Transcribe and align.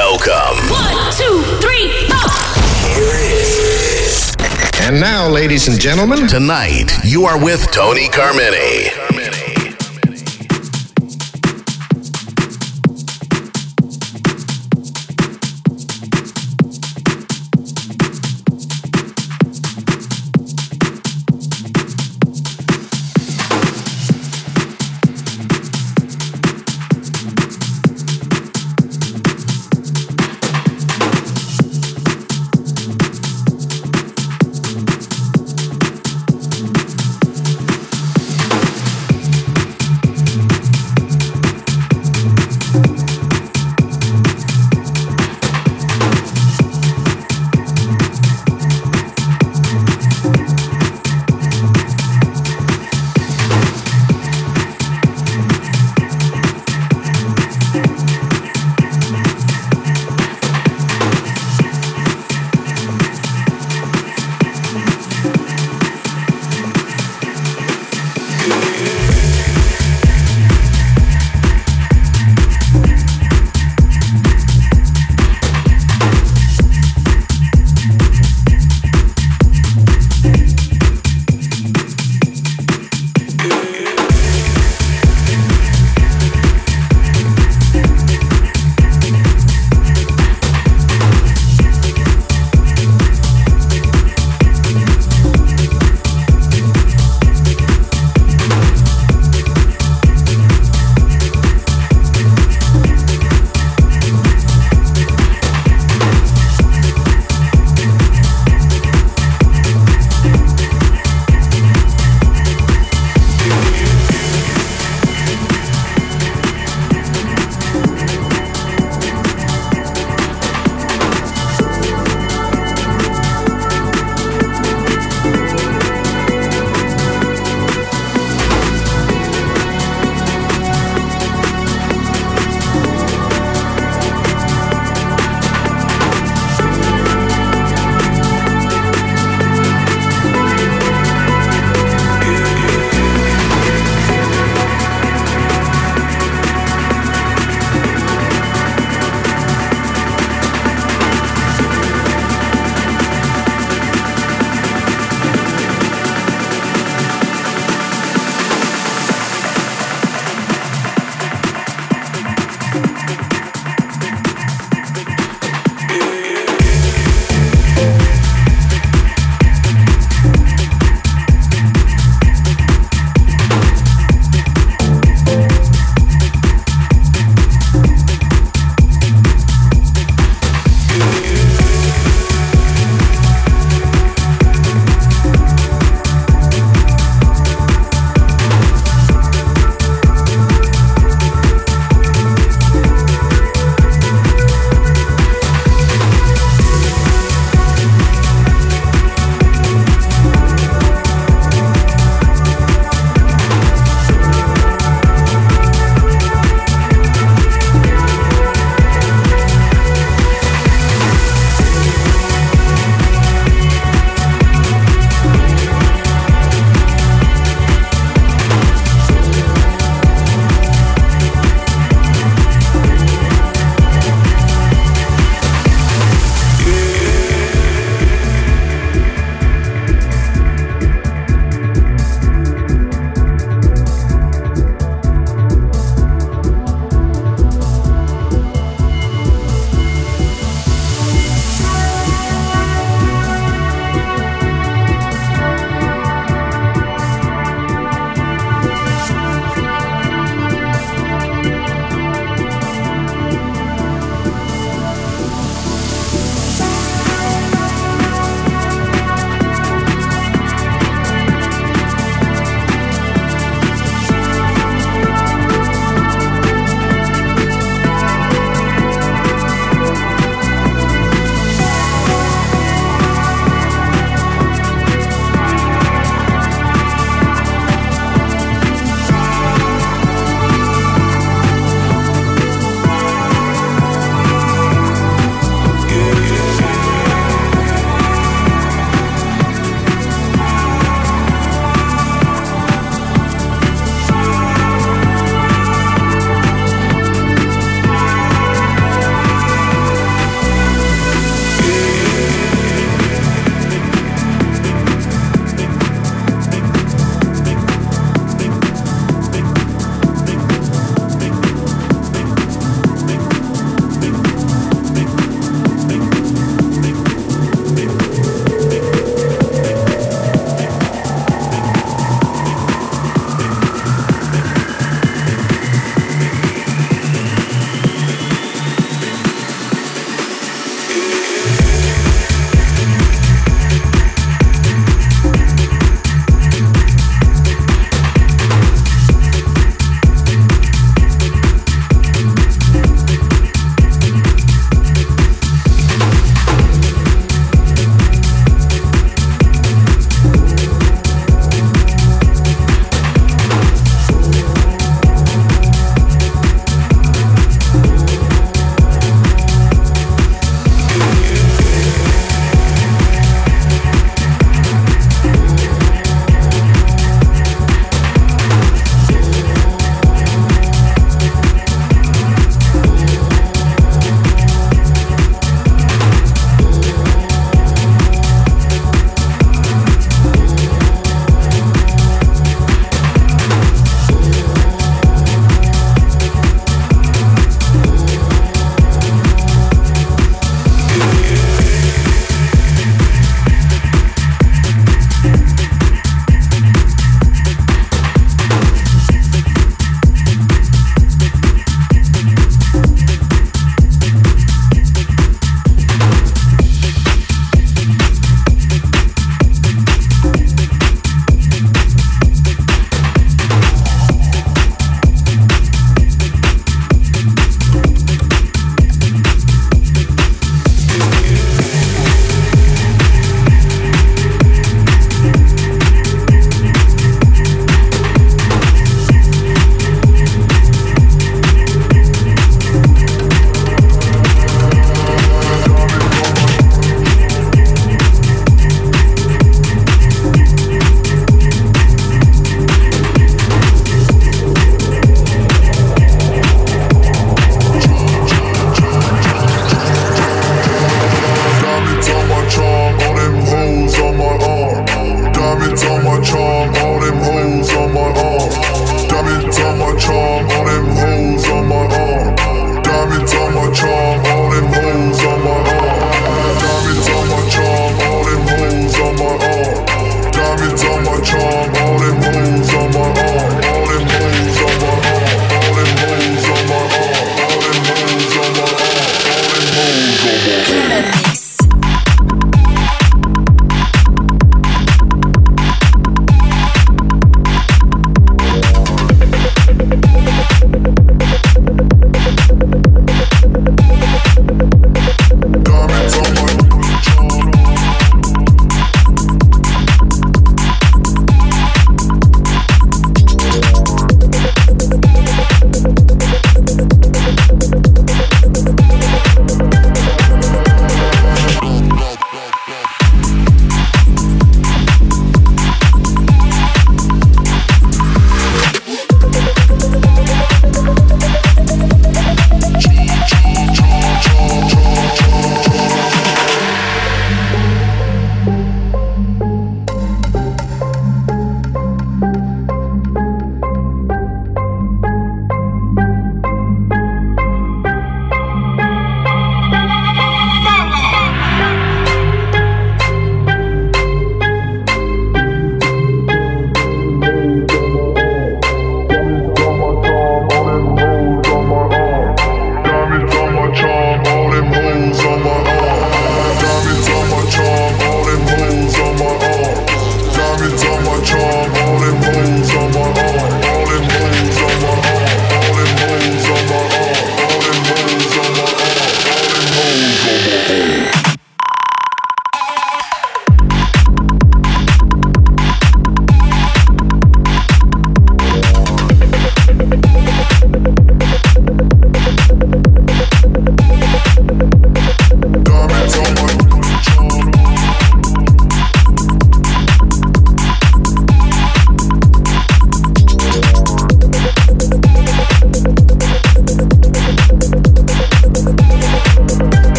Welcome. 0.00 0.56
One, 0.70 1.12
two, 1.12 1.42
three, 1.60 2.08
four. 2.08 2.32
And 4.82 4.98
now, 4.98 5.28
ladies 5.28 5.68
and 5.68 5.78
gentlemen, 5.78 6.26
Tonight, 6.26 6.90
you 7.04 7.26
are 7.26 7.38
with 7.38 7.70
Tony 7.70 8.08
Carmine. 8.08 9.19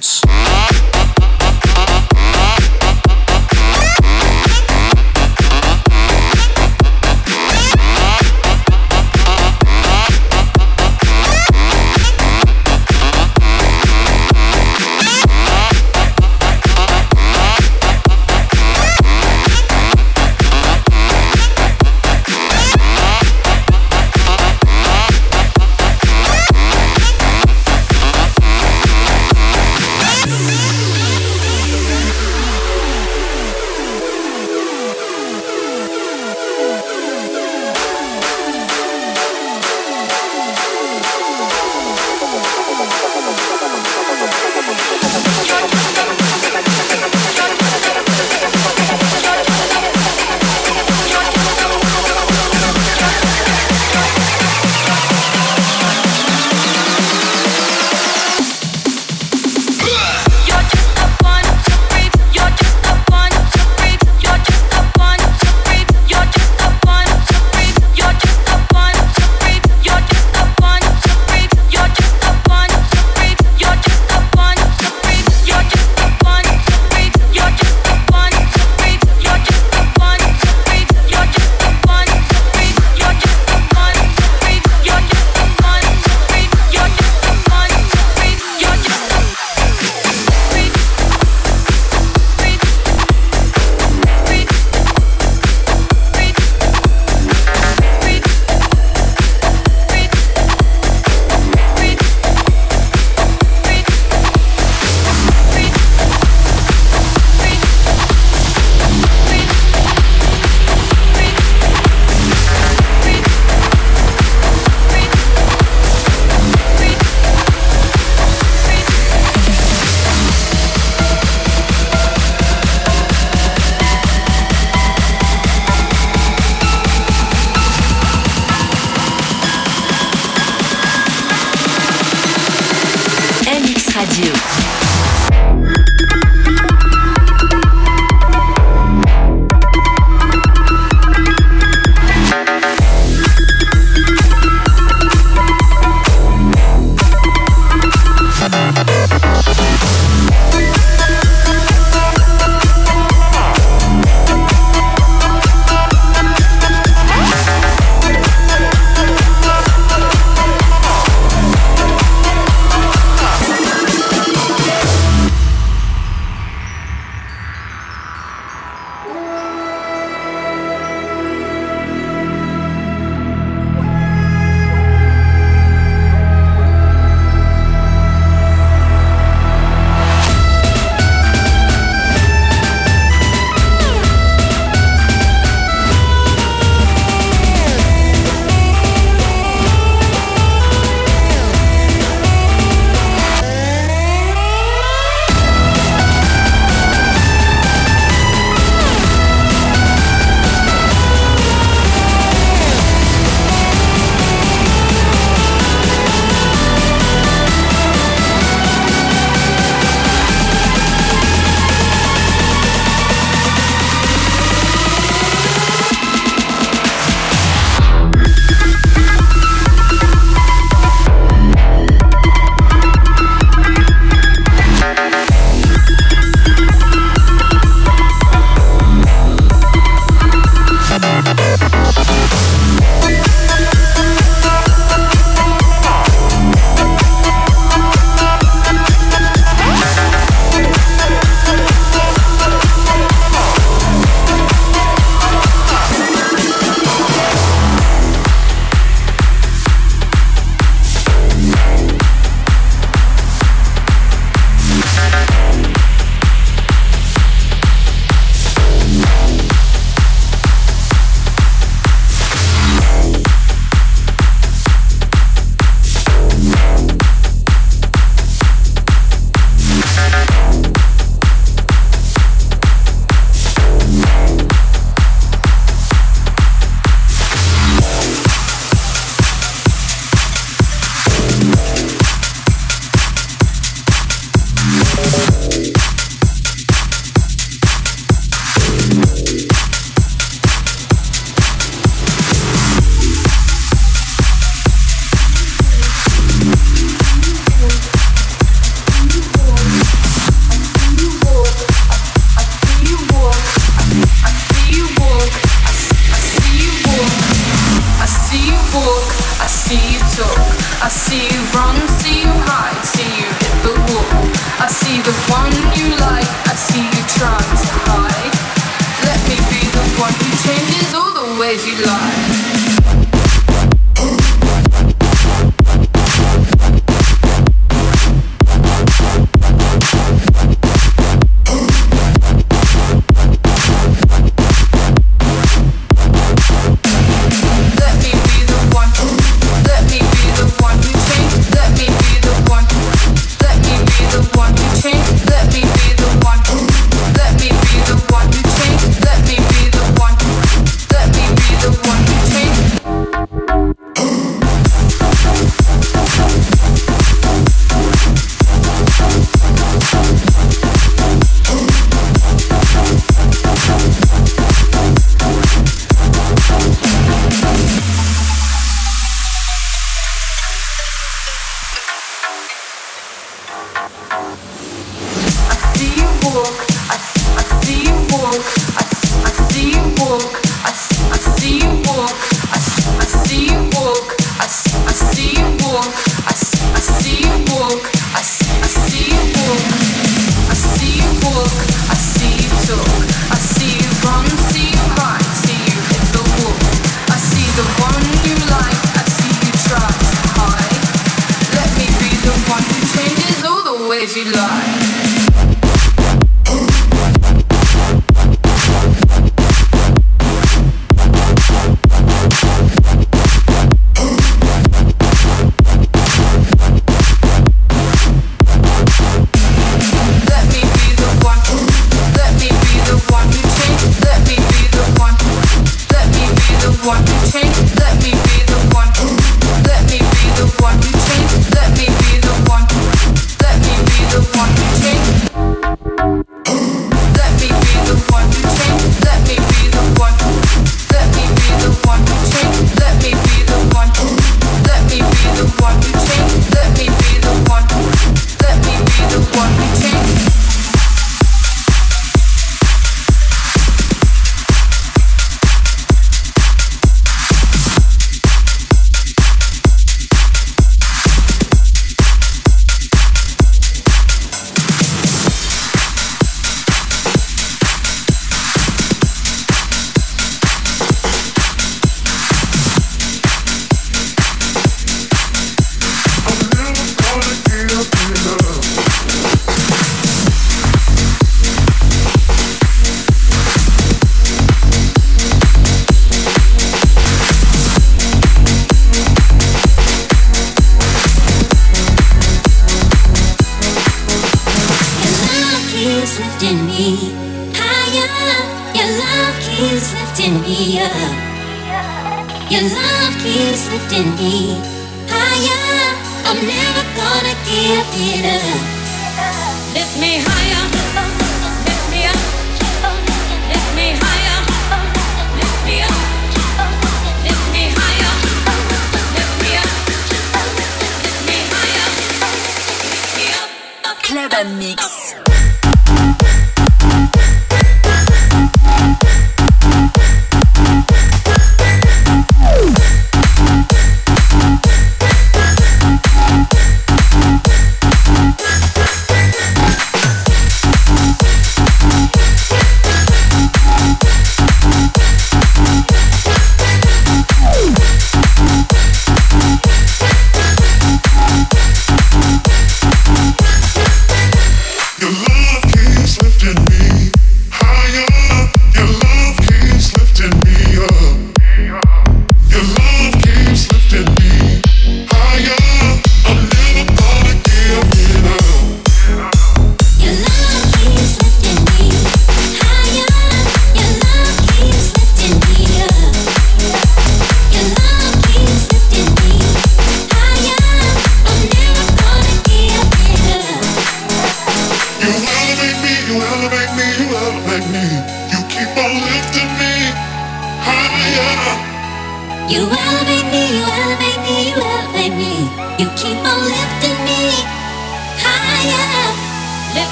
dance. 0.00 0.39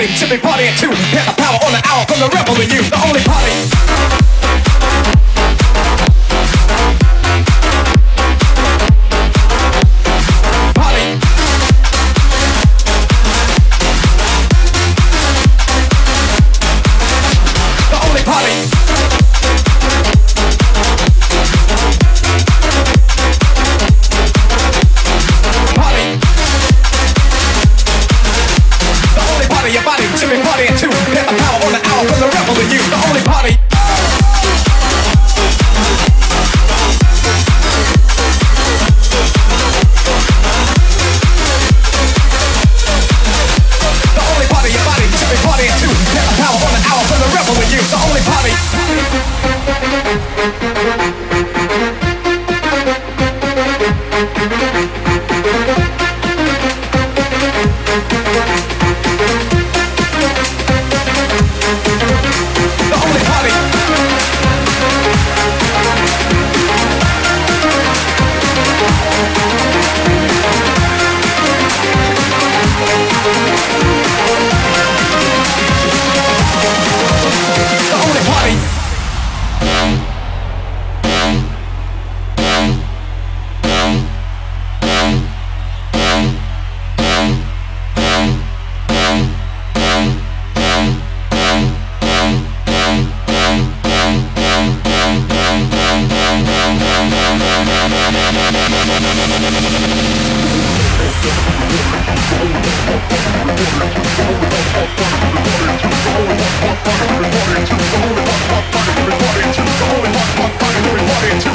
Chipping 0.00 0.16
should 0.16 0.30
be 0.30 0.36
partying 0.38 0.74
too. 0.80 0.88
Get 1.12 1.26
the 1.26 1.34
power 1.36 1.58
on 1.66 1.72
the 1.72 1.82
hour 1.86 2.06
from 2.06 2.20
the 2.20 2.28
rebel 2.34 2.54
in 2.54 2.70
you, 2.70 2.80
the 2.88 2.96
only 3.06 3.20
party. 3.20 4.29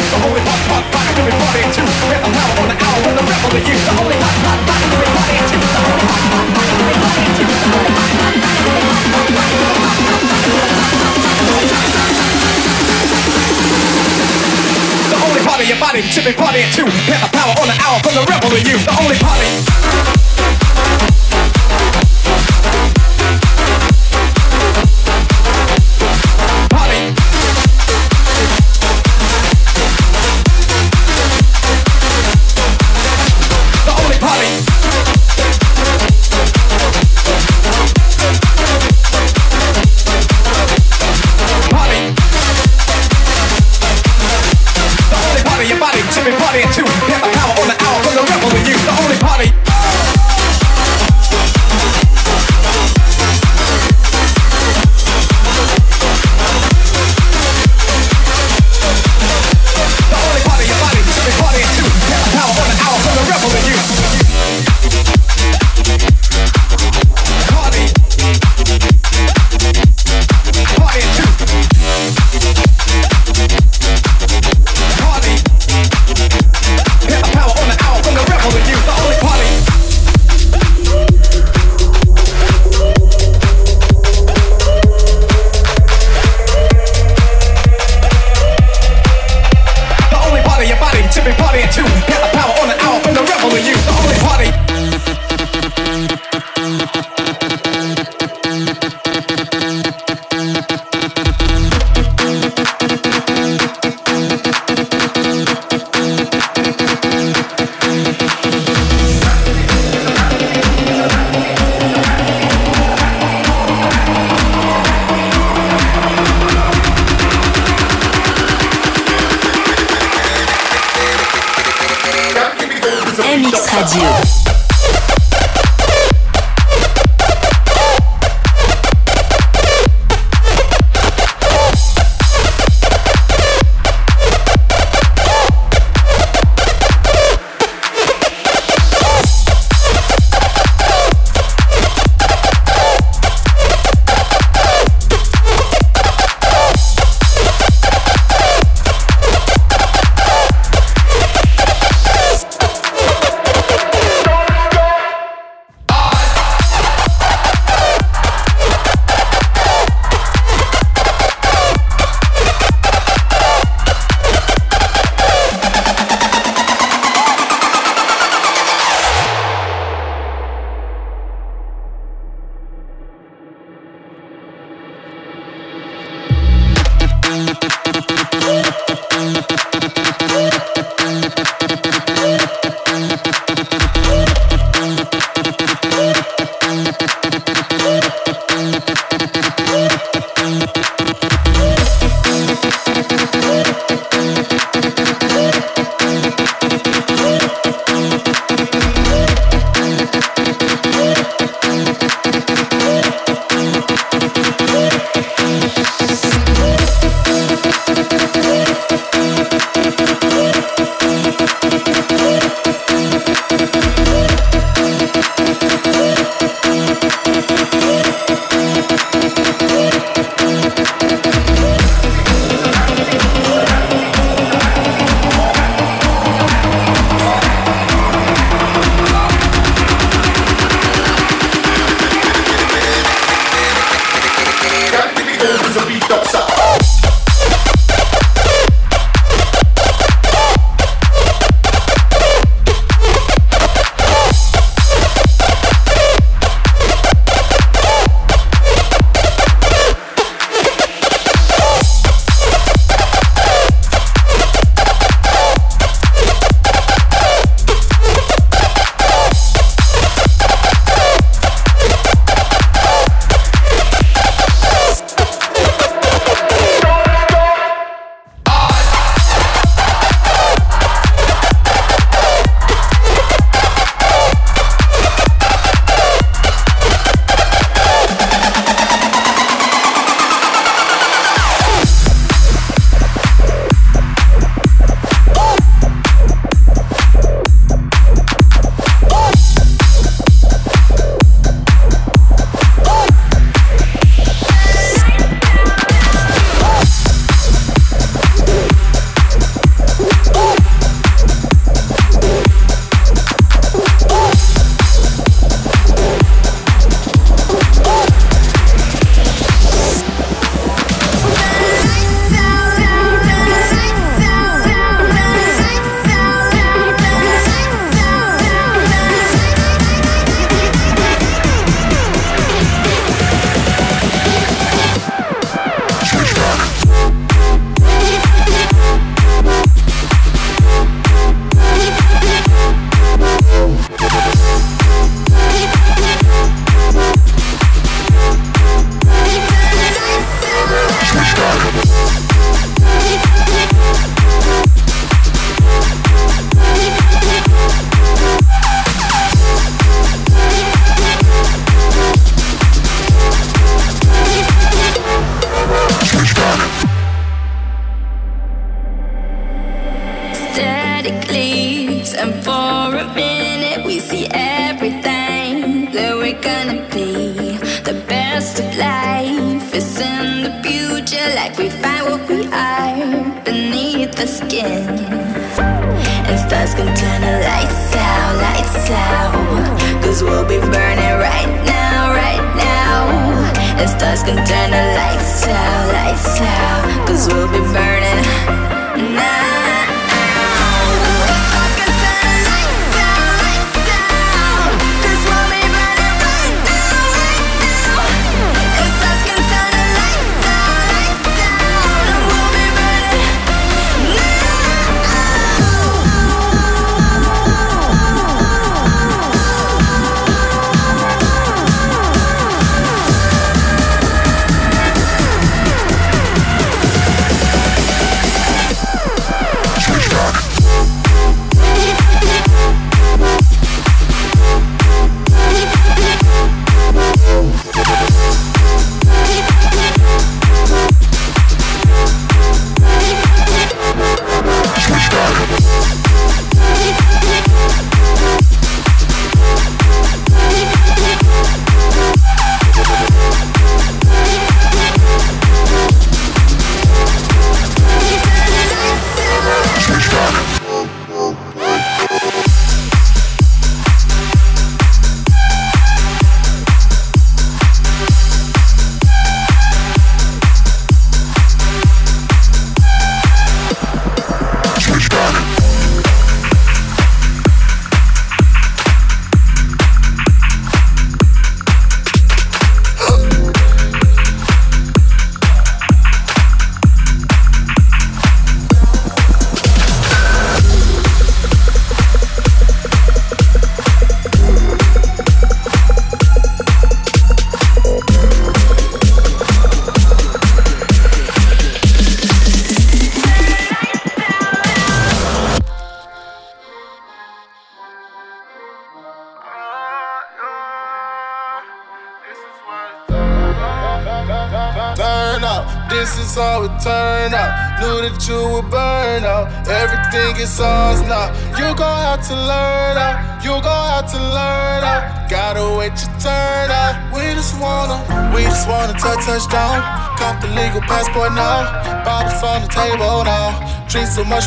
the 0.05 0.21
holy 0.21 0.41
hot, 0.41 0.61
hot, 0.69 0.85
hot, 0.93 1.17
everybody 1.17 1.65
to 1.73 1.81
the 3.61 3.93
holy 3.97 4.15
hot, 4.15 4.37
hot, 4.45 4.81
everybody 4.85 5.37
to 5.49 5.57
the 5.57 5.81
holy 5.85 6.07
hot, 6.07 6.25
hot, 6.33 6.73
everybody 6.73 7.25
to 7.37 7.54
your 15.67 15.79
body. 15.79 16.01
Should 16.01 16.25
party 16.35 16.59
at 16.61 16.73
two. 16.73 16.85
Get 17.07 17.21
the 17.21 17.29
power 17.33 17.53
on 17.61 17.67
the 17.67 17.77
hour 17.81 17.99
from 18.03 18.13
the 18.13 18.25
rebel 18.29 18.53
in 18.55 18.65
you. 18.65 18.77
The 18.77 18.93
only 19.01 19.17
party. 19.17 20.64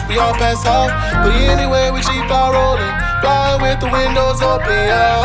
We 0.08 0.16
all 0.16 0.32
pass 0.34 0.64
out, 0.64 0.88
but 1.22 1.34
anyway, 1.36 1.90
we 1.90 2.00
keep 2.00 2.30
on 2.30 2.52
rolling. 2.54 2.94
Flying 3.20 3.60
with 3.60 3.78
the 3.80 3.90
windows 3.92 4.40
open, 4.40 4.72
yeah. 4.72 5.17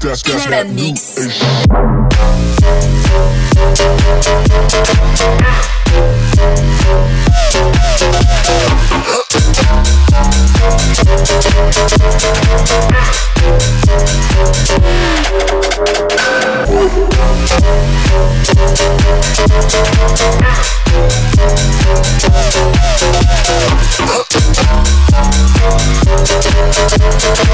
that's, 0.00 0.22
that's 0.22 0.46
that 0.46 0.68
mix. 0.70 1.16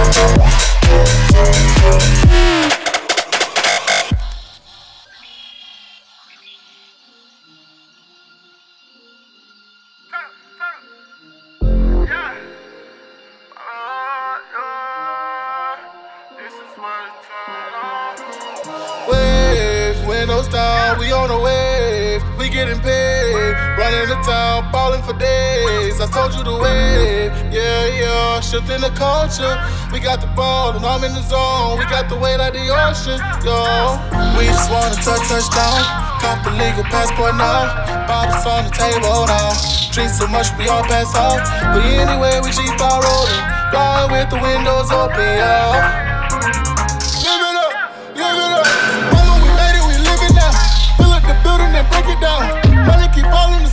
new 0.06 0.85
We 29.92 30.00
got 30.00 30.22
the 30.22 30.32
ball 30.32 30.72
and 30.76 30.84
I'm 30.84 31.04
in 31.04 31.12
the 31.12 31.20
zone. 31.20 31.78
We 31.78 31.84
got 31.84 32.08
the 32.08 32.16
weight 32.16 32.38
like 32.38 32.54
the 32.54 32.72
ocean, 32.72 33.20
yo. 33.44 34.00
We 34.38 34.48
just 34.48 34.72
wanna 34.72 34.96
touch 34.96 35.28
touchdown. 35.28 35.84
Cop 36.24 36.40
the 36.40 36.52
legal 36.56 36.84
passport 36.88 37.36
now. 37.36 37.68
Bottles 38.08 38.46
on 38.46 38.64
the 38.64 38.72
table 38.72 39.28
now. 39.28 39.52
Drink 39.92 40.08
so 40.08 40.26
much 40.28 40.48
we 40.56 40.68
all 40.68 40.84
pass 40.84 41.14
out. 41.14 41.44
But 41.74 41.84
anyway, 41.84 42.40
we 42.40 42.48
keep 42.48 42.80
our 42.80 43.02
rolling. 43.04 43.44
Flying 43.72 44.10
with 44.12 44.30
the 44.32 44.40
windows 44.40 44.90
open, 44.90 45.20
yo. 45.20 46.06
Money 52.86 53.08
keep 53.14 53.26
falling 53.26 53.65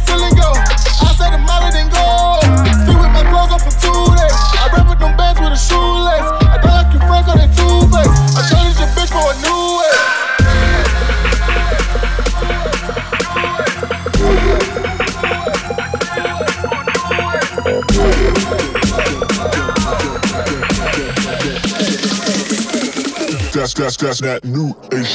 that's 23.54 23.74
that's 23.74 23.98
that's 23.98 24.20
that 24.22 24.44
new 24.44 24.74
age. 24.92 25.14